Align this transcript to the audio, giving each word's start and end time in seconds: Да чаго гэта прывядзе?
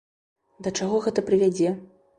Да 0.67 0.73
чаго 0.79 1.05
гэта 1.09 1.27
прывядзе? 1.29 1.81